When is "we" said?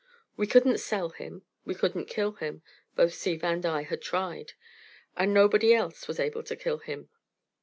0.35-0.47, 1.63-1.75